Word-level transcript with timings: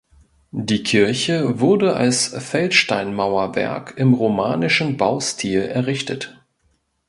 Die 0.49 0.81
Kirche 0.81 1.59
wurde 1.59 1.95
aus 1.99 2.29
Feldsteinmauerwerk 2.29 3.93
im 3.97 4.15
romanischen 4.15 4.97
Baustil 4.97 5.61
errichtet. 5.61 6.41